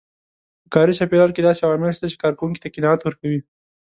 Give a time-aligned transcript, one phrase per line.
[0.63, 3.39] په کاري چاپېريال کې داسې عوامل شته چې کار کوونکو ته قناعت ورکوي.